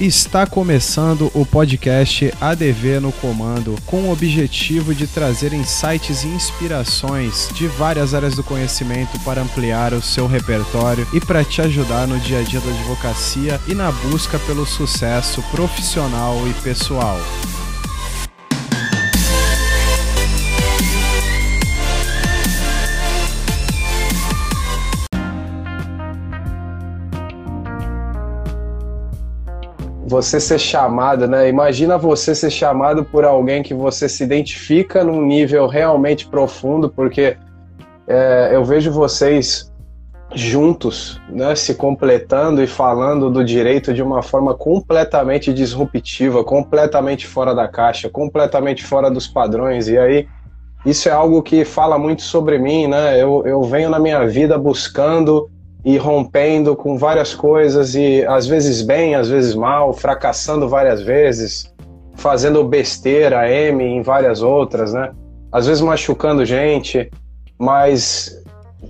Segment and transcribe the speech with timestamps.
[0.00, 7.50] Está começando o podcast ADV no Comando, com o objetivo de trazer insights e inspirações
[7.52, 12.18] de várias áreas do conhecimento para ampliar o seu repertório e para te ajudar no
[12.18, 17.20] dia a dia da advocacia e na busca pelo sucesso profissional e pessoal.
[30.10, 31.48] Você ser chamado, né?
[31.48, 37.36] Imagina você ser chamado por alguém que você se identifica num nível realmente profundo, porque
[38.08, 39.70] é, eu vejo vocês
[40.34, 47.54] juntos, né, se completando e falando do direito de uma forma completamente disruptiva, completamente fora
[47.54, 49.86] da caixa, completamente fora dos padrões.
[49.86, 50.28] E aí,
[50.84, 53.20] isso é algo que fala muito sobre mim, né?
[53.20, 55.48] Eu, eu venho na minha vida buscando
[55.84, 61.72] e rompendo com várias coisas e às vezes bem, às vezes mal, fracassando várias vezes,
[62.14, 65.10] fazendo besteira, M em várias outras, né?
[65.50, 67.10] Às vezes machucando gente,
[67.58, 68.40] mas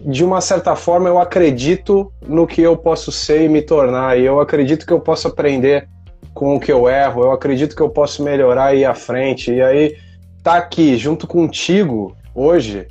[0.04, 4.24] de uma certa forma eu acredito no que eu posso ser e me tornar, e
[4.24, 5.88] eu acredito que eu posso aprender
[6.34, 9.52] com o que eu erro, eu acredito que eu posso melhorar e ir à frente,
[9.52, 9.96] e aí
[10.42, 12.86] tá aqui junto contigo hoje,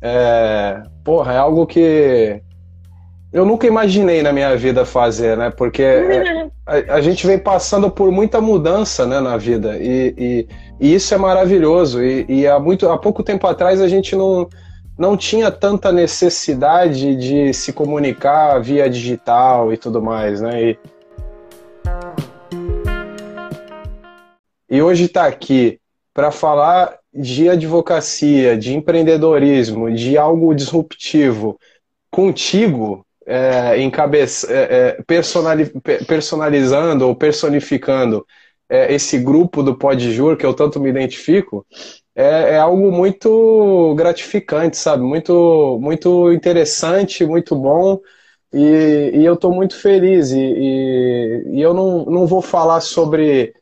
[0.00, 2.40] é, porra, é algo que
[3.32, 5.50] eu nunca imaginei na minha vida fazer, né?
[5.50, 10.48] Porque é, a, a, gente vem passando por muita mudança né, na vida e, e,
[10.78, 12.02] e isso é maravilhoso.
[12.02, 14.46] E, e, há, muito, há pouco tempo atrás a gente não,
[14.98, 20.62] não tinha tanta necessidade de se comunicar via digital e tudo mais, né?
[20.62, 20.78] E,
[24.68, 25.80] e hoje está aqui
[26.12, 31.58] para falar de advocacia, de empreendedorismo, de algo disruptivo
[32.10, 35.72] contigo é, é, é personali,
[36.06, 38.26] personalizando ou personificando
[38.68, 41.66] é, esse grupo do Podjur, que eu tanto me identifico,
[42.14, 45.02] é, é, algo muito gratificante, sabe?
[45.02, 48.00] Muito, muito interessante, muito bom.
[48.52, 50.30] E, e eu estou muito feliz.
[50.30, 53.54] E, e, e, eu não, não vou falar sobre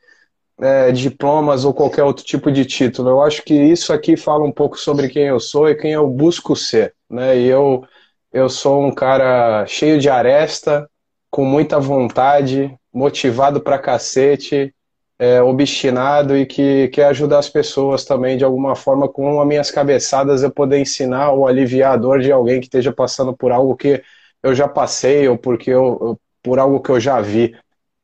[0.61, 3.11] é, diplomas ou qualquer outro tipo de título.
[3.11, 6.09] Eu acho que isso aqui fala um pouco sobre quem eu sou e quem eu
[6.09, 6.95] busco ser.
[7.09, 7.39] Né?
[7.39, 7.85] E eu
[8.33, 10.89] eu sou um cara cheio de aresta,
[11.31, 14.75] com muita vontade, motivado pra cacete,
[15.19, 19.71] é, obstinado e que quer ajudar as pessoas também de alguma forma com as minhas
[19.71, 23.77] cabeçadas eu poder ensinar ou aliviar a dor de alguém que esteja passando por algo
[23.77, 24.03] que
[24.43, 27.55] eu já passei ou porque eu, por algo que eu já vi.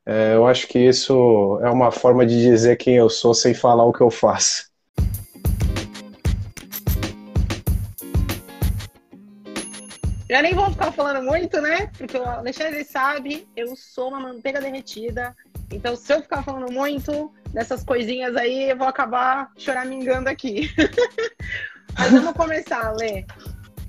[0.04, 3.84] É, eu acho que isso é uma forma de dizer quem eu sou sem falar
[3.84, 4.70] o que eu faço.
[10.28, 11.88] Já nem vou ficar falando muito, né?
[11.96, 15.36] Porque o Alexandre sabe, eu sou uma manteiga derretida.
[15.72, 20.70] Então, se eu ficar falando muito dessas coisinhas aí, eu vou acabar choramingando aqui.
[21.96, 23.24] Mas vamos começar, Lê.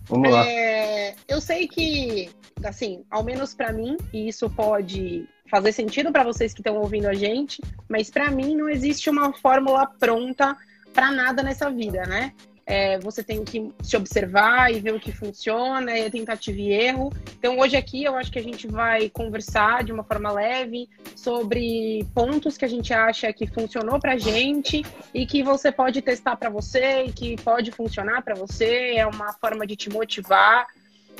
[0.08, 0.48] Vamos lá.
[0.48, 2.30] É, eu sei que,
[2.64, 7.08] assim, ao menos para mim, e isso pode fazer sentido para vocês que estão ouvindo
[7.08, 10.58] a gente, mas para mim não existe uma fórmula pronta
[10.94, 12.34] para nada nessa vida, né?
[12.68, 17.14] É, você tem que se observar e ver o que funciona, é tentativa e erro.
[17.40, 22.06] Então, hoje aqui eu acho que a gente vai conversar de uma forma leve sobre
[22.14, 26.50] pontos que a gente acha que funcionou para gente e que você pode testar para
[26.50, 28.96] você e que pode funcionar para você.
[28.98, 30.68] É uma forma de te motivar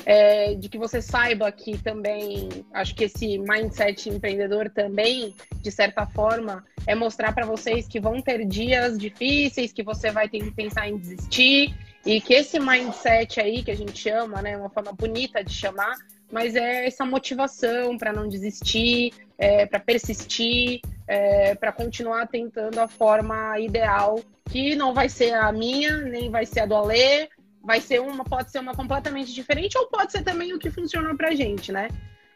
[0.04, 6.06] é, de que você saiba que também, acho que esse mindset empreendedor também, de certa
[6.06, 10.50] forma, é mostrar para vocês que vão ter dias difíceis, que você vai ter que
[10.50, 11.74] pensar em desistir,
[12.06, 15.94] e que esse mindset aí, que a gente chama, né, uma forma bonita de chamar,
[16.30, 22.88] mas é essa motivação para não desistir, é, para persistir, é, para continuar tentando a
[22.88, 24.20] forma ideal,
[24.50, 27.28] que não vai ser a minha, nem vai ser a do Alê,
[27.62, 31.16] vai ser uma, pode ser uma completamente diferente ou pode ser também o que funcionou
[31.16, 31.88] pra gente, né?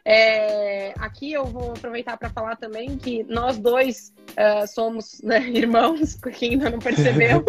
[0.05, 6.15] É, aqui eu vou aproveitar para falar também que nós dois uh, somos né, irmãos,
[6.37, 7.43] quem ainda não percebeu,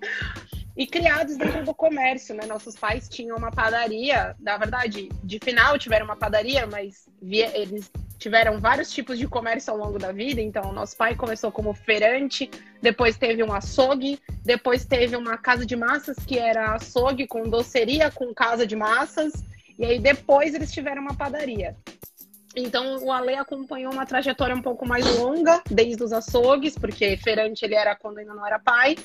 [0.76, 2.46] e criados dentro do comércio, né?
[2.46, 7.90] Nossos pais tinham uma padaria, na verdade, de final tiveram uma padaria, mas via, eles
[8.24, 10.40] tiveram vários tipos de comércio ao longo da vida.
[10.40, 12.50] Então, nosso pai começou como feirante,
[12.80, 18.10] depois teve um açougue, depois teve uma casa de massas que era açougue com doceria
[18.10, 19.44] com casa de massas,
[19.78, 21.76] e aí depois eles tiveram uma padaria.
[22.56, 27.62] Então o Ale acompanhou uma trajetória um pouco mais longa, desde os açougues, porque feirante
[27.62, 28.96] ele era quando ainda não era pai.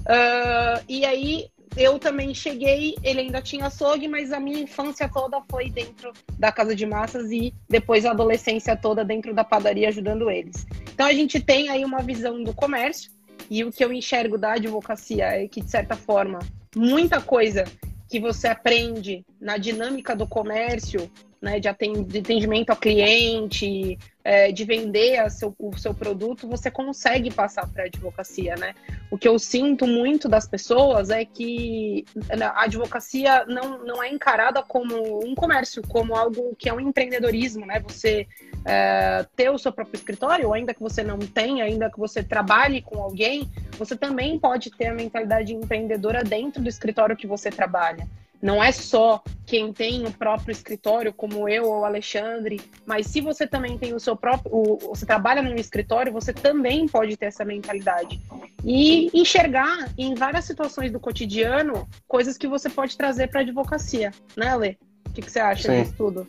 [0.00, 5.40] Uh, e aí eu também cheguei, ele ainda tinha açougue, mas a minha infância toda
[5.50, 10.30] foi dentro da casa de massas e depois a adolescência toda dentro da padaria ajudando
[10.30, 10.66] eles.
[10.92, 13.10] Então a gente tem aí uma visão do comércio
[13.50, 16.38] e o que eu enxergo da advocacia é que, de certa forma,
[16.74, 17.64] muita coisa
[18.08, 21.10] que você aprende na dinâmica do comércio
[21.46, 27.68] né, de atendimento ao cliente, é, de vender seu, o seu produto, você consegue passar
[27.68, 28.74] para a advocacia, né?
[29.08, 32.04] O que eu sinto muito das pessoas é que
[32.40, 37.64] a advocacia não, não é encarada como um comércio, como algo que é um empreendedorismo,
[37.64, 37.78] né?
[37.86, 38.26] Você
[38.64, 42.82] é, ter o seu próprio escritório, ainda que você não tenha, ainda que você trabalhe
[42.82, 48.08] com alguém, você também pode ter a mentalidade empreendedora dentro do escritório que você trabalha.
[48.40, 53.20] Não é só quem tem o próprio escritório, como eu ou o Alexandre, mas se
[53.20, 54.54] você também tem o seu próprio.
[54.54, 58.20] O, você trabalha num escritório, você também pode ter essa mentalidade.
[58.64, 64.10] E enxergar em várias situações do cotidiano coisas que você pode trazer para a advocacia,
[64.36, 64.76] né, Lê?
[65.08, 65.82] O que, que você acha Sim.
[65.82, 66.28] disso tudo?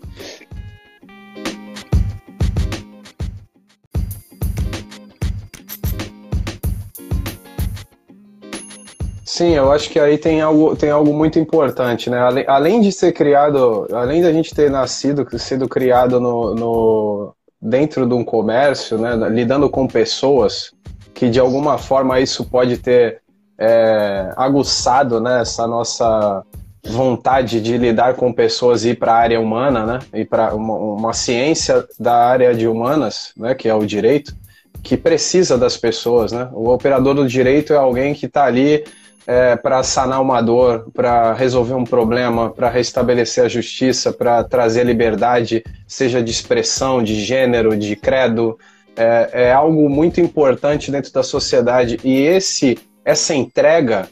[9.38, 12.18] Sim, eu acho que aí tem algo, tem algo muito importante, né?
[12.18, 18.07] Além, além de ser criado, além da gente ter nascido, sido criado no, no, dentro
[18.07, 19.16] de um comércio, né?
[19.30, 20.72] Lidando com pessoas,
[21.13, 23.22] que de alguma forma isso pode ter
[23.60, 25.42] é, aguçado né?
[25.42, 26.44] essa nossa
[26.88, 30.00] vontade de lidar com pessoas e ir para a área humana, né?
[30.16, 33.54] E para uma, uma ciência da área de humanas, né?
[33.54, 34.36] Que é o direito,
[34.81, 36.50] que precisa das pessoas, né?
[36.54, 38.84] O operador do direito é alguém que está ali
[39.27, 44.85] é, para sanar uma dor, para resolver um problema, para restabelecer a justiça, para trazer
[44.85, 48.57] liberdade, seja de expressão, de gênero, de credo,
[48.95, 52.00] é, é, algo muito importante dentro da sociedade.
[52.06, 54.07] E esse, essa entrega,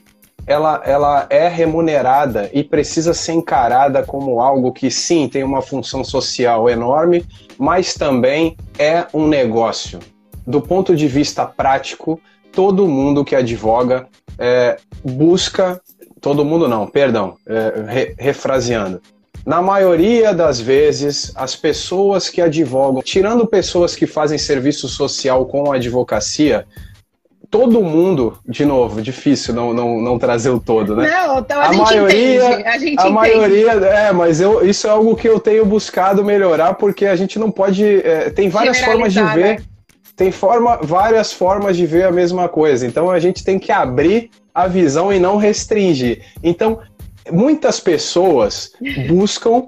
[0.45, 6.03] ela, ela é remunerada e precisa ser encarada como algo que sim tem uma função
[6.03, 7.25] social enorme,
[7.57, 9.99] mas também é um negócio.
[10.45, 12.19] Do ponto de vista prático,
[12.51, 14.07] todo mundo que advoga
[14.37, 15.81] é, busca,
[16.21, 19.01] todo mundo não, perdão, é, re, refraseando.
[19.45, 25.71] Na maioria das vezes, as pessoas que advogam, tirando pessoas que fazem serviço social com
[25.71, 26.65] a advocacia,
[27.49, 31.09] todo mundo, de novo, difícil não, não, não trazer o todo, né?
[31.09, 34.89] Não, então a, a maioria, entende, a, gente a maioria, é, mas eu, isso é
[34.89, 39.13] algo que eu tenho buscado melhorar porque a gente não pode, é, tem várias formas
[39.13, 39.59] de ver.
[39.59, 39.74] Né?
[40.15, 42.85] Tem forma, várias formas de ver a mesma coisa.
[42.87, 46.21] Então a gente tem que abrir a visão e não restringir.
[46.41, 46.79] Então,
[47.29, 48.71] muitas pessoas
[49.07, 49.65] buscam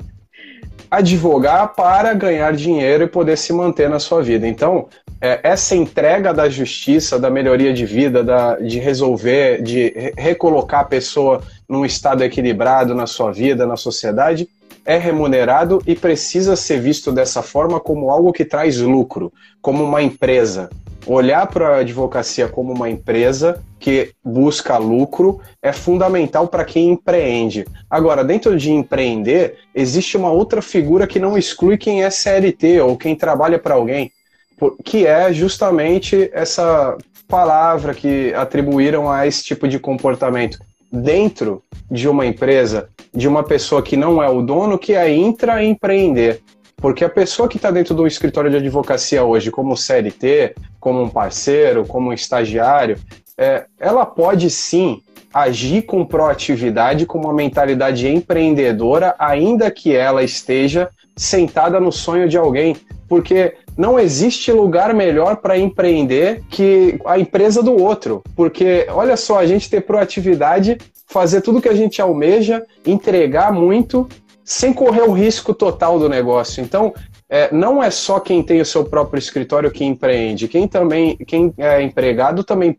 [0.90, 4.48] advogar para ganhar dinheiro e poder se manter na sua vida.
[4.48, 4.88] Então,
[5.20, 10.86] é, essa entrega da justiça, da melhoria de vida, da, de resolver, de recolocar a
[10.86, 14.48] pessoa num estado equilibrado na sua vida, na sociedade,
[14.88, 20.02] é remunerado e precisa ser visto dessa forma como algo que traz lucro, como uma
[20.02, 20.70] empresa.
[21.06, 27.66] Olhar para a advocacia como uma empresa que busca lucro é fundamental para quem empreende.
[27.90, 32.98] Agora, dentro de empreender, existe uma outra figura que não exclui quem é CLT ou
[32.98, 34.10] quem trabalha para alguém,
[34.86, 36.98] que é justamente essa
[37.28, 40.58] palavra que atribuíram a esse tipo de comportamento.
[40.92, 46.42] Dentro de uma empresa, de uma pessoa que não é o dono, que é intraempreender.
[46.78, 51.10] Porque a pessoa que está dentro do escritório de advocacia hoje, como CLT, como um
[51.10, 52.98] parceiro, como um estagiário,
[53.38, 55.02] é, ela pode sim
[55.42, 62.38] agir com proatividade, com uma mentalidade empreendedora, ainda que ela esteja sentada no sonho de
[62.38, 62.76] alguém.
[63.08, 68.24] Porque não existe lugar melhor para empreender que a empresa do outro.
[68.36, 70.78] Porque, olha só, a gente ter proatividade
[71.08, 74.08] fazer tudo que a gente almeja, entregar muito,
[74.44, 76.62] sem correr o risco total do negócio.
[76.62, 76.94] Então,
[77.30, 81.54] é, não é só quem tem o seu próprio escritório que empreende, quem também, quem
[81.58, 82.78] é empregado também,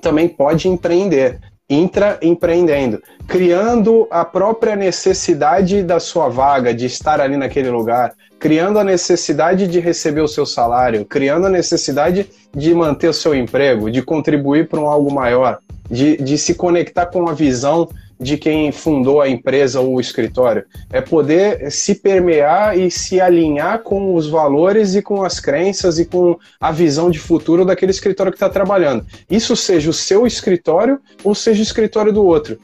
[0.00, 7.70] também pode empreender, intraempreendendo, criando a própria necessidade da sua vaga, de estar ali naquele
[7.70, 13.14] lugar, criando a necessidade de receber o seu salário, criando a necessidade de manter o
[13.14, 15.58] seu emprego, de contribuir para um algo maior
[15.90, 17.88] de, de se conectar com a visão
[18.20, 20.64] de quem fundou a empresa ou o escritório.
[20.90, 26.04] É poder se permear e se alinhar com os valores e com as crenças e
[26.04, 29.06] com a visão de futuro daquele escritório que está trabalhando.
[29.30, 32.58] Isso seja o seu escritório ou seja o escritório do outro.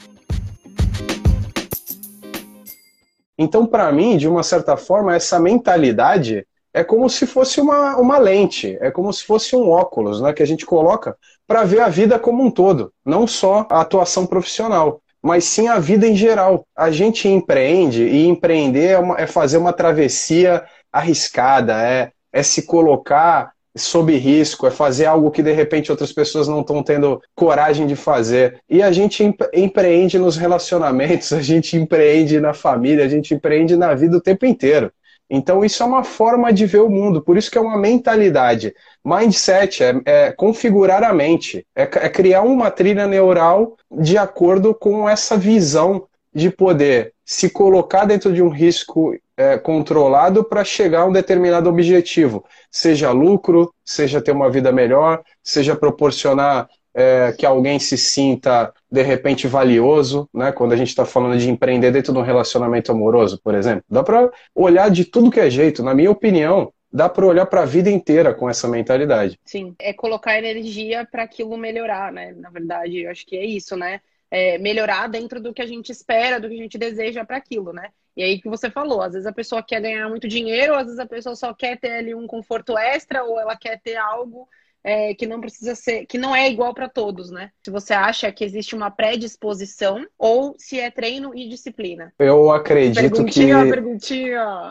[3.37, 8.17] Então, para mim, de uma certa forma, essa mentalidade é como se fosse uma, uma
[8.17, 11.89] lente, é como se fosse um óculos né, que a gente coloca para ver a
[11.89, 16.67] vida como um todo, não só a atuação profissional, mas sim a vida em geral.
[16.77, 20.63] A gente empreende e empreender é, uma, é fazer uma travessia
[20.93, 26.47] arriscada, é, é se colocar sob risco, é fazer algo que de repente outras pessoas
[26.47, 28.61] não estão tendo coragem de fazer.
[28.69, 33.95] E a gente empreende nos relacionamentos, a gente empreende na família, a gente empreende na
[33.95, 34.91] vida o tempo inteiro.
[35.29, 38.73] Então, isso é uma forma de ver o mundo, por isso que é uma mentalidade.
[39.03, 45.09] Mindset é, é configurar a mente, é, é criar uma trilha neural de acordo com
[45.09, 51.05] essa visão de poder se colocar dentro de um risco é, controlado para chegar a
[51.05, 57.77] um determinado objetivo, seja lucro, seja ter uma vida melhor, seja proporcionar é, que alguém
[57.77, 60.53] se sinta de repente valioso, né?
[60.53, 64.01] Quando a gente está falando de empreender dentro de um relacionamento amoroso, por exemplo, dá
[64.01, 65.83] para olhar de tudo que é jeito.
[65.83, 69.37] Na minha opinião, dá para olhar para a vida inteira com essa mentalidade.
[69.43, 72.33] Sim, é colocar energia para aquilo melhorar, né?
[72.37, 73.99] Na verdade, eu acho que é isso, né?
[74.31, 77.73] É melhorar dentro do que a gente espera, do que a gente deseja para aquilo,
[77.73, 77.89] né?
[78.15, 80.99] E aí que você falou, às vezes a pessoa quer ganhar muito dinheiro, às vezes
[80.99, 84.47] a pessoa só quer ter ali um conforto extra, ou ela quer ter algo
[84.85, 87.49] é, que não precisa ser, que não é igual para todos, né?
[87.65, 92.13] Se você acha que existe uma predisposição ou se é treino e disciplina.
[92.19, 93.71] Eu acredito perguntinha, que.
[93.71, 94.69] Perguntinha,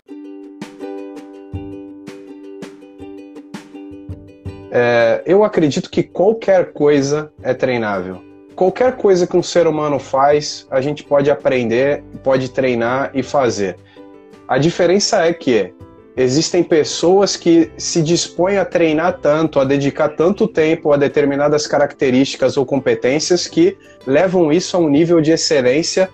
[4.77, 8.21] É, eu acredito que qualquer coisa é treinável
[8.57, 13.77] qualquer coisa que um ser humano faz, a gente pode aprender, pode treinar e fazer.
[14.47, 15.75] A diferença é que
[16.17, 22.57] existem pessoas que se dispõem a treinar tanto, a dedicar tanto tempo a determinadas características
[22.57, 26.09] ou competências que levam isso a um nível de excelência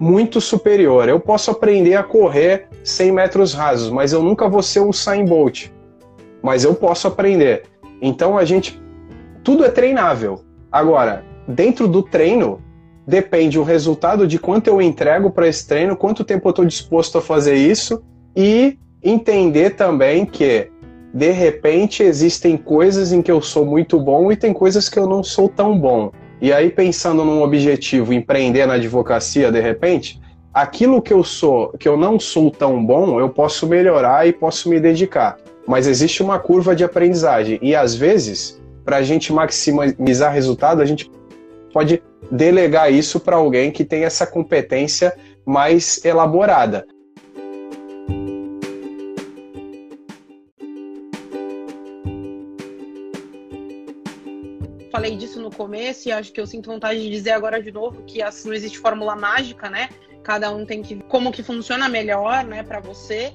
[0.00, 1.08] muito superior.
[1.08, 5.24] Eu posso aprender a correr 100 metros rasos, mas eu nunca vou ser um Usain
[5.24, 5.68] Bolt.
[6.42, 7.64] Mas eu posso aprender.
[8.00, 8.82] Então a gente
[9.44, 10.44] tudo é treinável.
[10.70, 12.62] Agora, dentro do treino,
[13.06, 17.18] depende o resultado de quanto eu entrego para esse treino, quanto tempo eu estou disposto
[17.18, 18.02] a fazer isso
[18.36, 20.70] e entender também que
[21.12, 25.06] de repente existem coisas em que eu sou muito bom e tem coisas que eu
[25.06, 26.10] não sou tão bom.
[26.40, 30.20] E aí pensando num objetivo, empreender na advocacia de repente,
[30.52, 34.68] aquilo que eu sou, que eu não sou tão bom, eu posso melhorar e posso
[34.68, 35.36] me dedicar.
[35.66, 40.84] Mas existe uma curva de aprendizagem e às vezes, para a gente maximizar resultado, a
[40.84, 41.10] gente
[41.72, 46.86] pode delegar isso para alguém que tem essa competência mais elaborada.
[54.92, 58.02] Falei disso no começo e acho que eu sinto vontade de dizer agora de novo
[58.02, 59.88] que não existe fórmula mágica, né?
[60.22, 63.32] Cada um tem que como que funciona melhor, né, para você.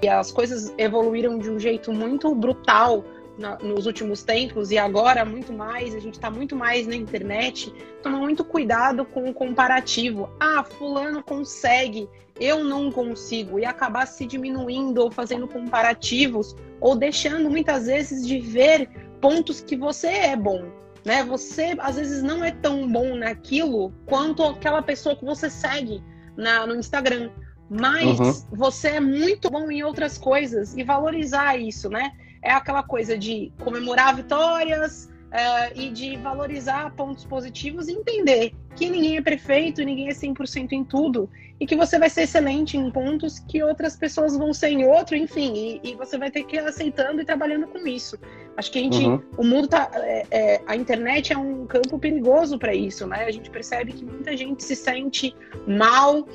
[0.00, 3.04] E as coisas evoluíram de um jeito muito brutal
[3.36, 7.74] na, nos últimos tempos e agora muito mais, a gente está muito mais na internet,
[8.04, 10.30] toma muito cuidado com o comparativo.
[10.38, 17.50] Ah, fulano consegue, eu não consigo, e acabar se diminuindo ou fazendo comparativos ou deixando
[17.50, 18.88] muitas vezes de ver
[19.20, 20.79] pontos que você é bom.
[21.04, 21.24] Né?
[21.24, 26.02] Você às vezes não é tão bom naquilo quanto aquela pessoa que você segue
[26.36, 27.30] na, no Instagram.
[27.68, 28.32] Mas uhum.
[28.52, 32.12] você é muito bom em outras coisas e valorizar isso, né?
[32.42, 38.88] é aquela coisa de comemorar vitórias é, e de valorizar pontos positivos e entender que
[38.88, 41.28] ninguém é perfeito, ninguém é 100% em tudo
[41.60, 45.14] e que você vai ser excelente em pontos que outras pessoas vão ser em outro,
[45.14, 48.18] enfim, e, e você vai ter que ir aceitando e trabalhando com isso.
[48.56, 49.22] Acho que a gente, uhum.
[49.36, 53.24] o mundo tá, é, é, a internet é um campo perigoso para isso, né?
[53.24, 56.26] A gente percebe que muita gente se sente mal,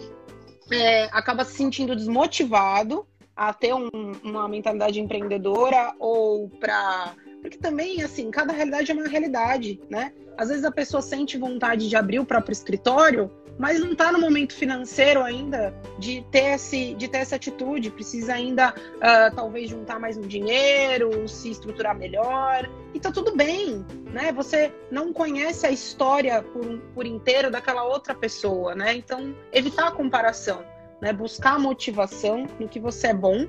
[0.72, 3.90] é, acaba se sentindo desmotivado a ter um,
[4.24, 7.14] uma mentalidade empreendedora ou para
[7.46, 10.12] porque também assim cada realidade é uma realidade, né?
[10.36, 14.20] Às vezes a pessoa sente vontade de abrir o próprio escritório, mas não está no
[14.20, 20.00] momento financeiro ainda de ter esse de ter essa atitude, precisa ainda uh, talvez juntar
[20.00, 24.32] mais um dinheiro, se estruturar melhor e tá tudo bem, né?
[24.32, 28.96] Você não conhece a história por, por inteiro daquela outra pessoa, né?
[28.96, 30.66] Então evitar a comparação
[31.00, 31.14] né?
[31.14, 33.46] Buscar motivação no que você é bom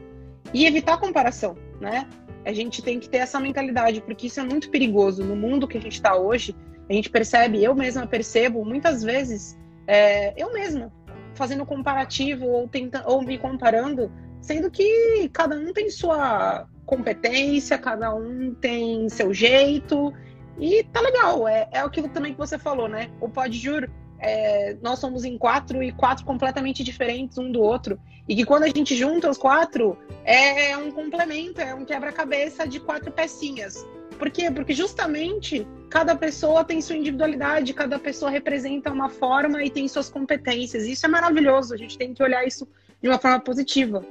[0.52, 2.06] e evitar a comparação, né?
[2.46, 5.76] A gente tem que ter essa mentalidade, porque isso é muito perigoso no mundo que
[5.76, 6.54] a gente está hoje.
[6.88, 10.92] A gente percebe, eu mesma percebo, muitas vezes, é, eu mesma
[11.34, 18.14] fazendo comparativo ou, tenta, ou me comparando, sendo que cada um tem sua competência, cada
[18.14, 20.14] um tem seu jeito,
[20.56, 21.48] e tá legal.
[21.48, 23.10] É, é aquilo também que você falou, né?
[23.20, 27.99] O Pode Juro é, nós somos em quatro e quatro completamente diferentes um do outro.
[28.28, 32.80] E que quando a gente junta os quatro, é um complemento, é um quebra-cabeça de
[32.80, 33.87] quatro pecinhas.
[34.18, 34.50] Por quê?
[34.50, 40.08] Porque justamente cada pessoa tem sua individualidade, cada pessoa representa uma forma e tem suas
[40.08, 40.85] competências.
[40.85, 42.66] Isso é maravilhoso, a gente tem que olhar isso
[43.00, 44.04] de uma forma positiva.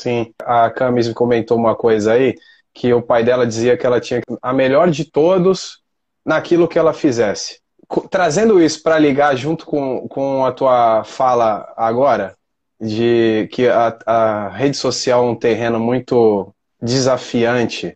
[0.00, 2.34] Sim, a Camis comentou uma coisa aí,
[2.72, 5.80] que o pai dela dizia que ela tinha a melhor de todos
[6.24, 7.60] naquilo que ela fizesse.
[8.08, 12.34] Trazendo isso para ligar junto com, com a tua fala agora,
[12.80, 17.94] de que a, a rede social é um terreno muito desafiante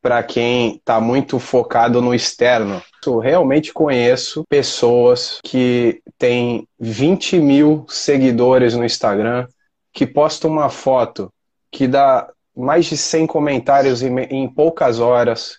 [0.00, 2.82] para quem está muito focado no externo.
[3.04, 9.46] Eu realmente conheço pessoas que têm 20 mil seguidores no Instagram,
[9.92, 11.30] que postam uma foto
[11.74, 15.58] que dá mais de 100 comentários em, em poucas horas,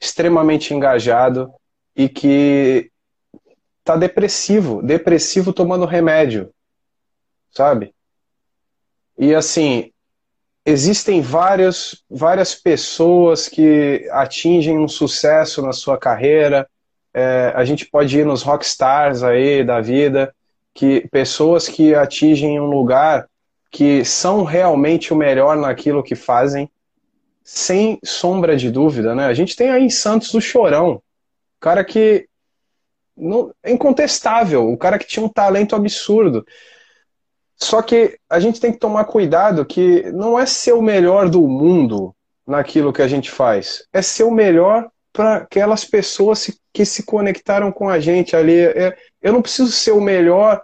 [0.00, 1.52] extremamente engajado
[1.94, 2.90] e que
[3.84, 6.50] tá depressivo, depressivo tomando remédio,
[7.50, 7.94] sabe?
[9.18, 9.92] E assim,
[10.64, 16.66] existem várias, várias pessoas que atingem um sucesso na sua carreira.
[17.12, 20.34] É, a gente pode ir nos rockstars aí da vida,
[20.72, 23.28] que pessoas que atingem um lugar
[23.72, 26.70] que são realmente o melhor naquilo que fazem,
[27.42, 29.24] sem sombra de dúvida, né?
[29.24, 31.02] A gente tem aí em Santos o Chorão,
[31.58, 32.28] cara que
[33.64, 36.46] é incontestável, o cara que tinha um talento absurdo.
[37.56, 41.46] Só que a gente tem que tomar cuidado que não é ser o melhor do
[41.48, 42.14] mundo
[42.46, 47.70] naquilo que a gente faz, é ser o melhor para aquelas pessoas que se conectaram
[47.72, 48.60] com a gente ali.
[48.60, 50.62] É, eu não preciso ser o melhor.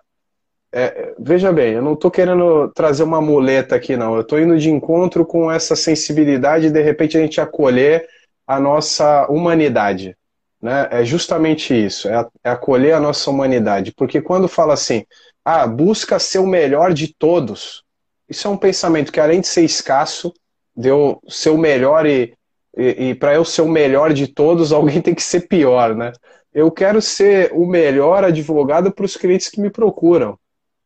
[0.72, 4.14] É, veja bem, eu não estou querendo trazer uma muleta aqui, não.
[4.14, 8.06] Eu estou indo de encontro com essa sensibilidade de repente a gente acolher
[8.46, 10.16] a nossa humanidade.
[10.60, 10.88] Né?
[10.90, 13.92] É justamente isso, é, é acolher a nossa humanidade.
[13.92, 15.04] Porque quando fala assim,
[15.44, 17.82] ah, busca ser o melhor de todos.
[18.28, 20.32] Isso é um pensamento que, além de ser escasso,
[20.76, 22.34] deu ser o melhor e,
[22.76, 26.12] e, e para eu ser o melhor de todos, alguém tem que ser pior, né?
[26.52, 30.38] Eu quero ser o melhor advogado para os clientes que me procuram.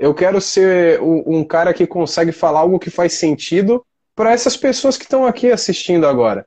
[0.03, 3.85] Eu quero ser um, cara que consegue falar algo que faz sentido
[4.15, 6.45] para essas pessoas que estão aqui assistindo agora.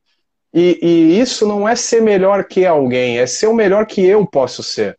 [0.53, 4.25] E, e, isso não é ser melhor que alguém, é ser o melhor que eu
[4.25, 4.97] posso ser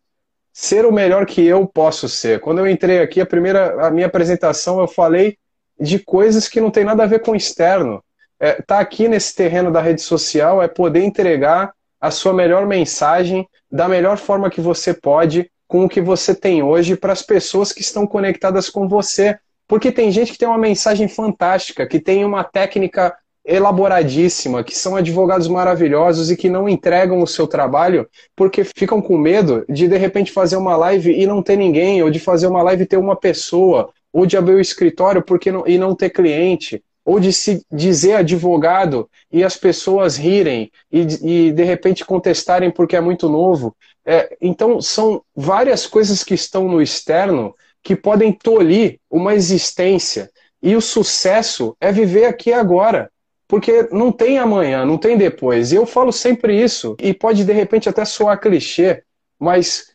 [0.58, 2.40] ser o melhor que eu posso ser.
[2.40, 5.36] Quando eu entrei aqui, a primeira, a minha apresentação, eu falei
[5.78, 8.02] de coisas que não tem nada a ver com o externo.
[8.40, 13.46] É, tá aqui nesse terreno da rede social é poder entregar a sua melhor mensagem
[13.70, 17.72] da melhor forma que você pode, com o que você tem hoje, para as pessoas
[17.72, 19.38] que estão conectadas com você.
[19.68, 24.96] Porque tem gente que tem uma mensagem fantástica, que tem uma técnica elaboradíssima, que são
[24.96, 29.96] advogados maravilhosos e que não entregam o seu trabalho porque ficam com medo de de
[29.96, 32.96] repente fazer uma live e não ter ninguém, ou de fazer uma live e ter
[32.96, 37.32] uma pessoa, ou de abrir o escritório porque não, e não ter cliente, ou de
[37.32, 43.28] se dizer advogado e as pessoas rirem e, e de repente contestarem porque é muito
[43.28, 43.74] novo.
[44.04, 50.28] É, então são várias coisas que estão no externo que podem tolir uma existência.
[50.60, 53.08] E o sucesso é viver aqui agora
[53.48, 55.72] porque não tem amanhã, não tem depois.
[55.72, 59.02] E eu falo sempre isso, e pode de repente até soar clichê,
[59.38, 59.92] mas,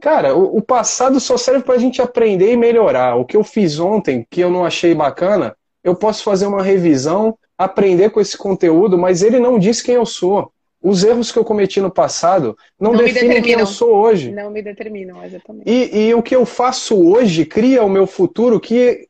[0.00, 3.16] cara, o, passado só serve para a gente aprender e melhorar.
[3.16, 5.56] O que eu fiz ontem, que eu não achei bacana,
[5.88, 10.06] eu posso fazer uma revisão, aprender com esse conteúdo, mas ele não diz quem eu
[10.06, 10.52] sou.
[10.80, 14.30] Os erros que eu cometi no passado não, não definem quem eu sou hoje.
[14.30, 15.68] Não me determinam, exatamente.
[15.68, 19.08] E, e o que eu faço hoje cria o meu futuro que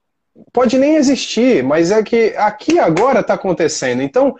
[0.53, 4.03] pode nem existir, mas é que aqui agora está acontecendo.
[4.03, 4.35] Então,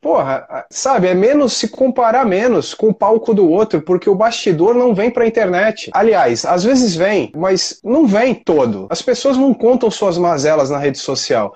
[0.00, 4.74] porra, sabe, é menos se comparar menos com o palco do outro, porque o bastidor
[4.74, 5.90] não vem para a internet.
[5.92, 8.86] Aliás, às vezes vem, mas não vem todo.
[8.88, 11.54] As pessoas não contam suas mazelas na rede social.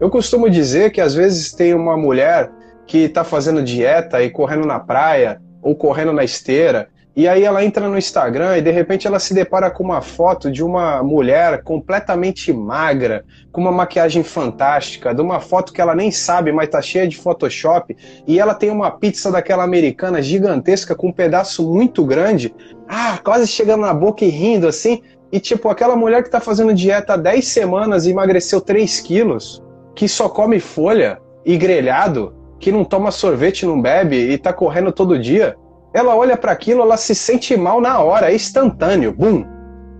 [0.00, 2.50] Eu costumo dizer que às vezes tem uma mulher
[2.86, 7.64] que está fazendo dieta e correndo na praia ou correndo na esteira e aí ela
[7.64, 11.62] entra no Instagram e de repente ela se depara com uma foto de uma mulher
[11.62, 16.82] completamente magra, com uma maquiagem fantástica, de uma foto que ela nem sabe, mas tá
[16.82, 22.04] cheia de Photoshop, e ela tem uma pizza daquela americana gigantesca com um pedaço muito
[22.04, 22.54] grande,
[22.86, 25.00] ah, quase chegando na boca e rindo assim,
[25.32, 29.62] e tipo, aquela mulher que tá fazendo dieta há 10 semanas e emagreceu 3 quilos,
[29.96, 34.92] que só come folha e grelhado, que não toma sorvete, não bebe e tá correndo
[34.92, 35.56] todo dia
[35.96, 39.46] ela olha para aquilo, ela se sente mal na hora, é instantâneo, bum.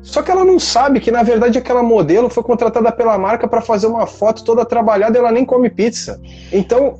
[0.02, 3.62] Só que ela não sabe que na verdade aquela modelo foi contratada pela marca para
[3.62, 6.20] fazer uma foto toda trabalhada e ela nem come pizza.
[6.52, 6.98] Então,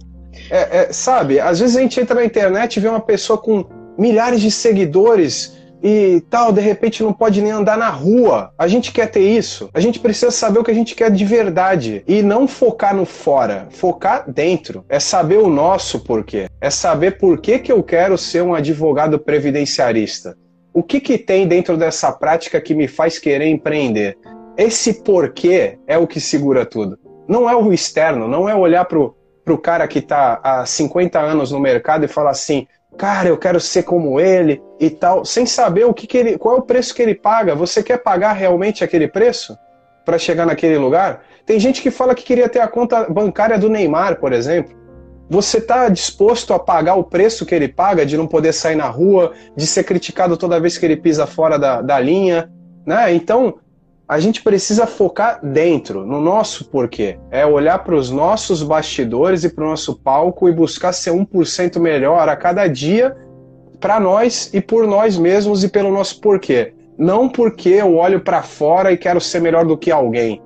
[0.51, 3.67] é, é, sabe, às vezes a gente entra na internet e vê uma pessoa com
[3.99, 8.53] milhares de seguidores e tal, de repente não pode nem andar na rua.
[8.59, 9.69] A gente quer ter isso.
[9.73, 13.05] A gente precisa saber o que a gente quer de verdade e não focar no
[13.05, 14.85] fora, focar dentro.
[14.89, 16.49] É saber o nosso porquê.
[16.61, 20.37] É saber por que, que eu quero ser um advogado previdenciarista.
[20.73, 24.17] O que, que tem dentro dessa prática que me faz querer empreender?
[24.57, 26.99] esse porquê é o que segura tudo.
[27.29, 31.53] Não é o externo, não é olhar pro, pro cara que tá há 50 anos
[31.53, 35.85] no mercado e falar assim, cara, eu quero ser como ele e tal, sem saber
[35.85, 37.55] o que, que ele, qual é o preço que ele paga.
[37.55, 39.57] Você quer pagar realmente aquele preço
[40.05, 41.23] para chegar naquele lugar?
[41.45, 44.77] Tem gente que fala que queria ter a conta bancária do Neymar, por exemplo.
[45.29, 48.89] Você está disposto a pagar o preço que ele paga de não poder sair na
[48.89, 52.51] rua, de ser criticado toda vez que ele pisa fora da, da linha?
[52.87, 53.13] Né?
[53.13, 53.59] Então,
[54.09, 57.19] a gente precisa focar dentro, no nosso porquê.
[57.31, 61.81] É olhar para os nossos bastidores e para o nosso palco e buscar ser 1%
[61.81, 63.17] melhor a cada dia
[63.81, 66.73] para nós e por nós mesmos e pelo nosso porquê.
[66.97, 70.41] Não porque eu olho para fora e quero ser melhor do que alguém.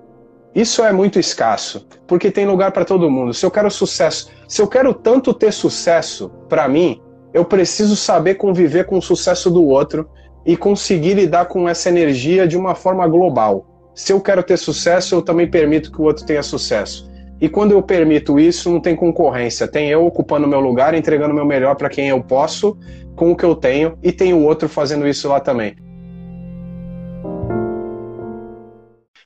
[0.55, 3.33] Isso é muito escasso, porque tem lugar para todo mundo.
[3.33, 7.01] Se eu quero sucesso, se eu quero tanto ter sucesso para mim,
[7.33, 10.09] eu preciso saber conviver com o sucesso do outro
[10.45, 13.93] e conseguir lidar com essa energia de uma forma global.
[13.95, 17.11] Se eu quero ter sucesso, eu também permito que o outro tenha sucesso.
[17.41, 19.67] E quando eu permito isso, não tem concorrência.
[19.67, 22.77] Tem eu ocupando meu lugar, entregando meu melhor para quem eu posso,
[23.17, 25.77] com o que eu tenho, e tem o outro fazendo isso lá também.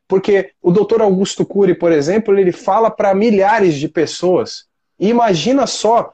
[0.07, 1.01] Porque o Dr.
[1.01, 4.67] Augusto Cury, por exemplo, ele fala para milhares de pessoas.
[4.99, 6.13] E imagina só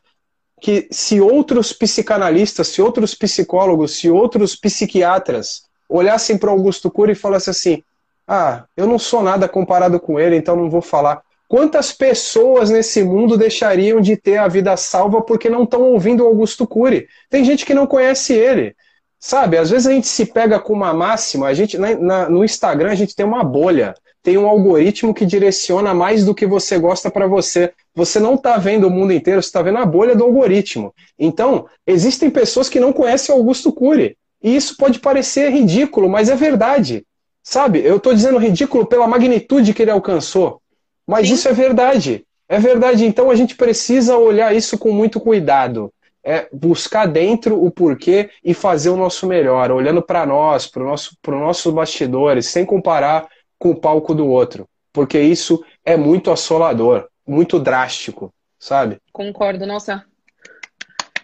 [0.60, 7.16] que se outros psicanalistas, se outros psicólogos, se outros psiquiatras olhassem para Augusto Cury e
[7.16, 7.82] falassem assim:
[8.26, 11.22] ah, eu não sou nada comparado com ele, então não vou falar.
[11.48, 16.64] Quantas pessoas nesse mundo deixariam de ter a vida salva porque não estão ouvindo Augusto
[16.64, 17.08] Cury?
[17.28, 18.76] Tem gente que não conhece ele.
[19.18, 22.44] Sabe, às vezes a gente se pega com uma máxima, a gente na, na, no
[22.44, 26.78] Instagram a gente tem uma bolha, tem um algoritmo que direciona mais do que você
[26.78, 27.72] gosta para você.
[27.94, 30.94] Você não está vendo o mundo inteiro, você está vendo a bolha do algoritmo.
[31.18, 34.16] Então, existem pessoas que não conhecem Augusto Cury.
[34.42, 37.04] E isso pode parecer ridículo, mas é verdade.
[37.42, 40.60] Sabe, eu estou dizendo ridículo pela magnitude que ele alcançou.
[41.06, 41.34] Mas Sim.
[41.34, 42.24] isso é verdade.
[42.48, 43.04] É verdade.
[43.04, 45.92] Então a gente precisa olhar isso com muito cuidado
[46.24, 51.16] é buscar dentro o porquê e fazer o nosso melhor, olhando para nós, para nosso,
[51.26, 53.26] os nossos bastidores, sem comparar
[53.58, 58.98] com o palco do outro, porque isso é muito assolador, muito drástico, sabe?
[59.12, 60.04] Concordo, nossa.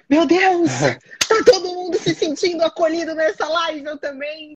[0.08, 0.70] Meu Deus!
[1.28, 4.54] tá todo mundo se sentindo acolhido nessa live, eu também.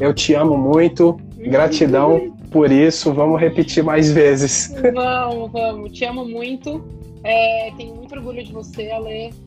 [0.00, 4.74] Eu te amo muito, gratidão por isso, vamos repetir mais vezes.
[4.94, 5.92] Vamos, vamos.
[5.92, 6.82] Te amo muito.
[7.22, 9.45] É, tenho muito orgulho de você, Ale.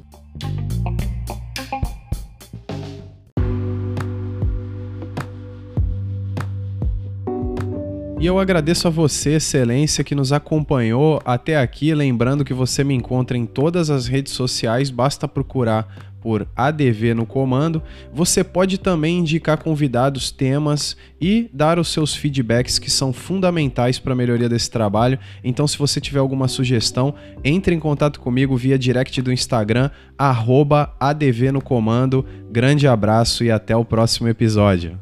[8.20, 11.95] E eu agradeço a você, Excelência, que nos acompanhou até aqui.
[11.95, 17.26] Lembrando que você me encontra em todas as redes sociais, basta procurar por ADV no
[17.26, 17.82] comando.
[18.13, 24.11] Você pode também indicar convidados, temas e dar os seus feedbacks que são fundamentais para
[24.11, 25.17] a melhoria desse trabalho.
[25.41, 31.53] Então, se você tiver alguma sugestão, entre em contato comigo via direct do Instagram, ADV
[31.53, 32.26] no comando.
[32.51, 34.99] Grande abraço e até o próximo episódio.